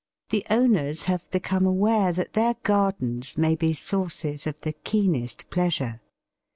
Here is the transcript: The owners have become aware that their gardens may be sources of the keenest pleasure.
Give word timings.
The 0.31 0.43
owners 0.49 1.03
have 1.03 1.29
become 1.29 1.63
aware 1.67 2.11
that 2.11 2.33
their 2.33 2.55
gardens 2.63 3.37
may 3.37 3.53
be 3.55 3.75
sources 3.75 4.47
of 4.47 4.59
the 4.61 4.73
keenest 4.73 5.47
pleasure. 5.51 6.01